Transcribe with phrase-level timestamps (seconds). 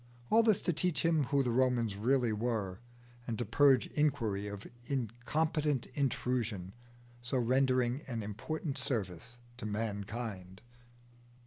[0.31, 2.79] All this to teach him who the Romans really were,
[3.27, 6.73] and to purge Inquiry of incompetent intrusion,
[7.21, 10.61] so rendering an important service to mankind.